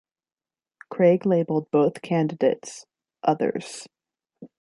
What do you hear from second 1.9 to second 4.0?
candidates: "Others".